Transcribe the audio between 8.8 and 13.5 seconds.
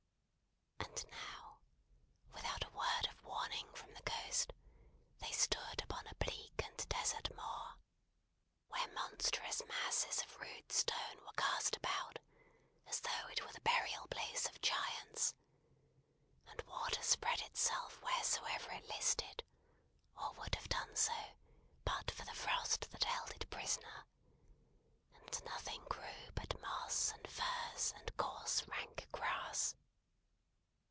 monstrous masses of rude stone were cast about, as though it